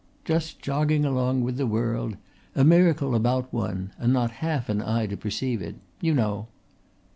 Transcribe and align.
"Just 0.25 0.59
jogging 0.63 1.05
along 1.05 1.41
with 1.43 1.57
the 1.57 1.67
world, 1.67 2.17
a 2.55 2.63
miracle 2.63 3.13
about 3.13 3.53
one 3.53 3.91
and 3.99 4.11
not 4.11 4.31
half 4.41 4.67
an 4.67 4.81
eye 4.81 5.05
to 5.05 5.15
perceive 5.15 5.61
it. 5.61 5.75
You 6.01 6.15
know." 6.15 6.47